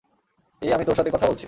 [0.61, 1.39] এই আমি তোর সাথে কথা বলছি।